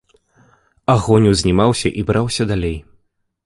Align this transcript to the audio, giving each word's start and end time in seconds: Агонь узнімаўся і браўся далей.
Агонь 0.93 1.29
узнімаўся 1.33 1.93
і 2.03 2.09
браўся 2.11 2.43
далей. 2.53 2.77